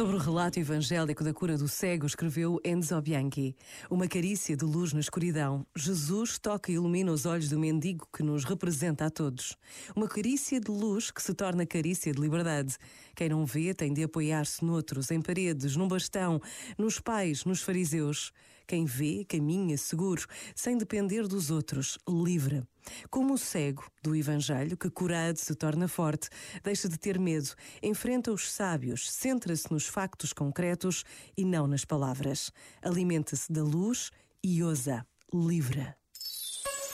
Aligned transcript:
Sobre 0.00 0.16
o 0.16 0.18
relato 0.18 0.58
evangélico 0.58 1.22
da 1.22 1.34
cura 1.34 1.58
do 1.58 1.68
cego, 1.68 2.06
escreveu 2.06 2.58
Enzo 2.64 2.98
Bianchi. 3.02 3.54
Uma 3.90 4.08
carícia 4.08 4.56
de 4.56 4.64
luz 4.64 4.94
na 4.94 5.00
escuridão. 5.00 5.66
Jesus 5.76 6.38
toca 6.38 6.72
e 6.72 6.76
ilumina 6.76 7.12
os 7.12 7.26
olhos 7.26 7.50
do 7.50 7.58
mendigo 7.58 8.08
que 8.10 8.22
nos 8.22 8.44
representa 8.44 9.04
a 9.04 9.10
todos. 9.10 9.58
Uma 9.94 10.08
carícia 10.08 10.58
de 10.58 10.70
luz 10.70 11.10
que 11.10 11.22
se 11.22 11.34
torna 11.34 11.66
carícia 11.66 12.14
de 12.14 12.18
liberdade. 12.18 12.78
Quem 13.14 13.28
não 13.28 13.44
vê 13.44 13.74
tem 13.74 13.92
de 13.92 14.02
apoiar-se 14.02 14.64
noutros, 14.64 15.10
em 15.10 15.20
paredes, 15.20 15.76
num 15.76 15.86
bastão, 15.86 16.40
nos 16.78 16.98
pais, 16.98 17.44
nos 17.44 17.60
fariseus. 17.60 18.32
Quem 18.66 18.86
vê, 18.86 19.26
caminha 19.28 19.76
seguro, 19.76 20.24
sem 20.54 20.78
depender 20.78 21.28
dos 21.28 21.50
outros, 21.50 21.98
livre. 22.08 22.62
Como 23.10 23.34
o 23.34 23.38
cego 23.38 23.84
do 24.02 24.14
Evangelho, 24.14 24.76
que 24.76 24.90
curado 24.90 25.36
se 25.36 25.54
torna 25.54 25.88
forte, 25.88 26.28
deixa 26.62 26.88
de 26.88 26.98
ter 26.98 27.18
medo, 27.18 27.50
enfrenta 27.82 28.32
os 28.32 28.50
sábios, 28.50 29.10
centra-se 29.10 29.70
nos 29.72 29.86
factos 29.86 30.32
concretos 30.32 31.04
e 31.36 31.44
não 31.44 31.66
nas 31.66 31.84
palavras. 31.84 32.50
Alimenta-se 32.82 33.52
da 33.52 33.62
luz 33.62 34.10
e 34.42 34.62
ousa, 34.62 35.06
livre. 35.32 35.94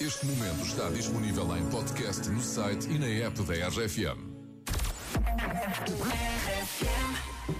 Este 0.00 0.24
momento 0.26 0.64
está 0.64 0.88
disponível 0.90 1.56
em 1.56 1.68
podcast 1.68 2.28
no 2.28 2.40
site 2.40 2.88
e 2.88 2.98
na 2.98 3.06
app 3.06 3.42
da 3.42 3.68
RFM. 3.68 4.40
the 5.90 7.59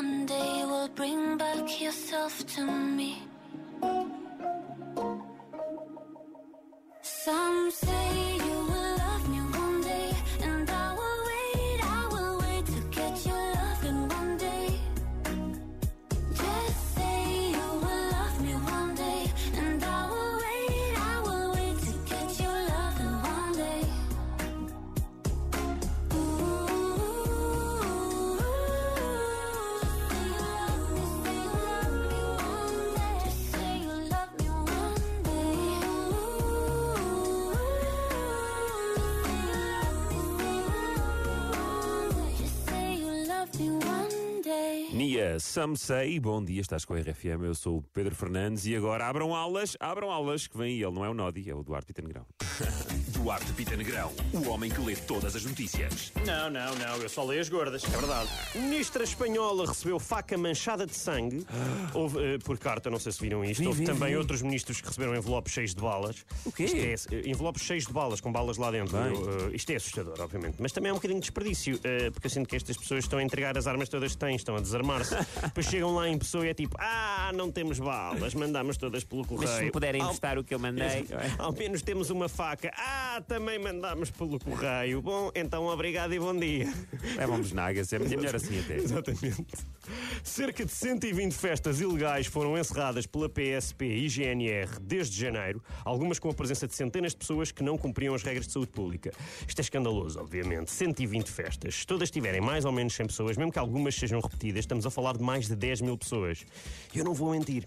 one 0.00 0.24
day 0.24 0.64
will 0.64 0.88
bring 1.00 1.36
back 1.36 1.78
yourself 1.78 2.34
to 2.46 2.62
me. 2.96 3.22
Some 7.02 7.70
say 7.70 8.09
Nia 45.00 45.40
Samsei, 45.40 46.20
bom 46.20 46.44
dia, 46.44 46.60
estás 46.60 46.84
com 46.84 46.92
a 46.92 47.00
RFM, 47.00 47.42
eu 47.42 47.54
sou 47.54 47.78
o 47.78 47.82
Pedro 47.82 48.14
Fernandes 48.14 48.66
e 48.66 48.76
agora 48.76 49.08
abram 49.08 49.34
aulas, 49.34 49.74
abram 49.80 50.10
aulas, 50.10 50.46
que 50.46 50.58
vem 50.58 50.74
ele, 50.74 50.90
não 50.90 51.02
é 51.02 51.08
o 51.08 51.14
Nodi, 51.14 51.48
é 51.48 51.54
o 51.54 51.62
Duarte 51.62 51.86
Pita 51.86 52.02
Negrão. 52.02 52.26
Duarte 53.22 53.52
Pita 53.52 53.76
Negrão, 53.76 54.10
o 54.32 54.48
homem 54.48 54.70
que 54.70 54.80
lê 54.80 54.96
todas 54.96 55.36
as 55.36 55.44
notícias. 55.44 56.10
Não, 56.24 56.48
não, 56.48 56.74
não, 56.76 56.96
eu 56.96 57.08
só 57.08 57.22
leio 57.22 57.42
as 57.42 57.50
gordas, 57.50 57.84
é 57.84 57.88
verdade. 57.88 58.30
Ministra 58.54 59.04
espanhola 59.04 59.66
recebeu 59.66 59.98
faca 60.00 60.38
manchada 60.38 60.86
de 60.86 60.96
sangue. 60.96 61.46
Houve, 61.92 62.16
uh, 62.16 62.38
por 62.38 62.58
carta, 62.58 62.88
não 62.88 62.98
sei 62.98 63.12
se 63.12 63.20
viram 63.20 63.44
isto. 63.44 63.60
Vi, 63.60 63.66
Houve 63.66 63.80
vi, 63.80 63.84
também 63.84 64.12
vi. 64.12 64.16
outros 64.16 64.40
ministros 64.40 64.80
que 64.80 64.86
receberam 64.86 65.14
envelopes 65.14 65.52
cheios 65.52 65.74
de 65.74 65.82
balas. 65.82 66.24
O 66.46 66.50
quê? 66.50 66.64
Isto 66.64 67.12
é, 67.12 67.16
uh, 67.18 67.28
envelopes 67.28 67.62
cheios 67.62 67.84
de 67.86 67.92
balas, 67.92 68.22
com 68.22 68.32
balas 68.32 68.56
lá 68.56 68.70
dentro. 68.70 68.96
Uh, 68.96 69.54
isto 69.54 69.70
é 69.70 69.76
assustador, 69.76 70.18
obviamente. 70.18 70.56
Mas 70.58 70.72
também 70.72 70.88
é 70.88 70.92
um 70.92 70.96
bocadinho 70.96 71.20
de 71.20 71.24
desperdício, 71.24 71.76
uh, 71.76 72.12
porque 72.12 72.26
eu 72.26 72.30
sinto 72.30 72.48
que 72.48 72.56
estas 72.56 72.78
pessoas 72.78 73.04
estão 73.04 73.18
a 73.18 73.22
entregar 73.22 73.56
as 73.58 73.66
armas 73.66 73.90
todas 73.90 74.12
que 74.12 74.18
têm, 74.18 74.34
estão 74.34 74.56
a 74.56 74.60
desarmar-se. 74.60 75.14
Depois 75.44 75.66
chegam 75.66 75.94
lá 75.94 76.08
em 76.08 76.16
pessoa 76.18 76.46
e 76.46 76.48
é 76.48 76.54
tipo, 76.54 76.74
ah, 76.80 77.30
não 77.34 77.50
temos 77.52 77.78
balas, 77.78 78.34
mandamos 78.34 78.78
todas 78.78 79.04
pelo 79.04 79.26
correio. 79.26 79.50
Mas 79.50 79.58
se 79.58 79.64
me 79.64 79.70
puderem 79.70 80.00
Ao- 80.00 80.06
emprestar 80.08 80.38
o 80.38 80.42
que 80.44 80.54
eu 80.54 80.58
mandei. 80.58 81.04
Ao 81.38 81.52
menos 81.52 81.82
temos 81.82 82.08
uma 82.08 82.26
faca. 82.28 82.72
Ah, 82.76 83.09
também 83.18 83.58
mandámos 83.58 84.10
pelo 84.10 84.38
correio. 84.38 85.00
Bom, 85.00 85.30
então 85.34 85.66
obrigado 85.66 86.12
e 86.12 86.18
bom 86.18 86.36
dia. 86.36 86.72
Levam-nos 87.16 87.50
nagas, 87.52 87.90
é 87.92 87.98
melhor 87.98 88.36
assim 88.36 88.60
até. 88.60 88.76
Exatamente. 88.78 89.46
Cerca 90.22 90.64
de 90.64 90.70
120 90.70 91.32
festas 91.32 91.80
ilegais 91.80 92.26
foram 92.26 92.56
encerradas 92.58 93.06
pela 93.06 93.28
PSP 93.28 93.86
e 93.86 94.08
GNR 94.08 94.78
desde 94.80 95.18
janeiro, 95.18 95.62
algumas 95.84 96.18
com 96.18 96.28
a 96.28 96.34
presença 96.34 96.66
de 96.66 96.74
centenas 96.74 97.12
de 97.12 97.18
pessoas 97.18 97.50
que 97.50 97.62
não 97.62 97.78
cumpriam 97.78 98.14
as 98.14 98.22
regras 98.22 98.46
de 98.46 98.52
saúde 98.52 98.70
pública. 98.70 99.10
Isto 99.48 99.60
é 99.60 99.62
escandaloso, 99.62 100.20
obviamente. 100.20 100.70
120 100.70 101.28
festas. 101.28 101.74
Se 101.76 101.86
todas 101.86 102.10
tiverem 102.10 102.40
mais 102.40 102.64
ou 102.64 102.72
menos 102.72 102.94
100 102.94 103.06
pessoas, 103.06 103.36
mesmo 103.36 103.50
que 103.50 103.58
algumas 103.58 103.94
sejam 103.94 104.20
repetidas, 104.20 104.60
estamos 104.60 104.84
a 104.84 104.90
falar 104.90 105.16
de 105.16 105.22
mais 105.22 105.48
de 105.48 105.56
10 105.56 105.80
mil 105.80 105.96
pessoas. 105.96 106.44
Eu 106.94 107.04
não 107.04 107.14
vou 107.14 107.30
mentir. 107.30 107.64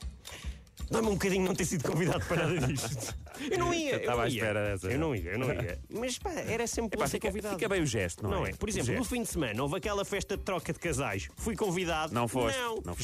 Dá-me 0.90 1.08
um 1.08 1.14
bocadinho 1.14 1.46
não 1.46 1.56
ter 1.56 1.66
sido 1.66 1.84
convidado 1.90 2.24
para 2.26 2.48
nada 2.48 2.68
disto. 2.68 3.16
Eu 3.50 3.58
não 3.58 3.74
ia. 3.74 3.92
Eu 3.94 3.98
estava 4.00 4.24
à 4.24 4.28
ia. 4.28 4.34
espera 4.34 4.64
dessa. 4.66 4.88
Eu 4.92 5.00
não 5.00 5.16
ia, 5.16 5.32
eu 5.32 5.40
não 5.40 5.48
ia. 5.52 5.80
Mas 5.90 6.18
pá, 6.20 6.32
era 6.32 6.68
sempre 6.68 6.96
Epá, 6.96 7.06
bom 7.06 7.08
ser 7.08 7.18
fica, 7.18 7.28
convidado. 7.30 7.56
fica 7.56 7.70
bem 7.70 7.82
o 7.82 7.86
gesto, 7.86 8.24
não, 8.24 8.30
Não 8.32 8.46
é? 8.46 8.52
é? 8.52 8.54
Por 8.54 8.68
O 8.68 8.72
exemplo, 8.72 8.92
no 8.94 8.98
gesto. 9.00 9.10
fim 9.10 9.22
de 9.24 9.30
semana 9.30 9.62
houve 9.64 9.78
aquela 9.78 10.04
festa 10.06 10.38
de 10.38 10.44
troca 10.44 10.72
de 10.74 10.80
casais. 10.80 11.30
Fui 11.36 11.56
convidado. 11.56 12.14
Não 12.14 12.28
foste, 12.28 12.58
Não. 12.60 12.82
não 12.86 12.96